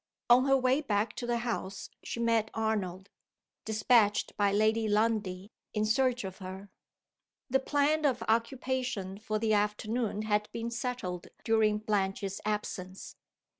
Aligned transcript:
On 0.31 0.45
her 0.45 0.57
way 0.57 0.81
back 0.81 1.13
to 1.17 1.27
the 1.27 1.37
house 1.37 1.91
she 2.03 2.19
met 2.19 2.49
Arnold, 2.55 3.11
dispatched 3.65 4.35
by 4.35 4.51
Lady 4.51 4.87
Lundie 4.87 5.51
in 5.75 5.85
search 5.85 6.23
of 6.23 6.39
her. 6.39 6.71
The 7.51 7.59
plan 7.59 8.03
of 8.03 8.23
occupation 8.27 9.19
for 9.19 9.37
the 9.37 9.53
afternoon 9.53 10.23
had 10.23 10.49
been 10.51 10.71
settled 10.71 11.27
during 11.43 11.77
Blanche's 11.77 12.41
absence. 12.45 13.15